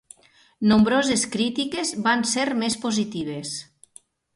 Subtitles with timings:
[0.71, 3.59] Nombroses crítiques van ser més positives.